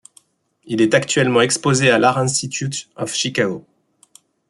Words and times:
Il 0.65 0.81
est 0.81 0.95
actuellement 0.95 1.41
exposé 1.41 1.91
à 1.91 1.99
l'Art 1.99 2.17
Institute 2.17 2.89
of 2.95 3.13
Chicago. 3.13 3.63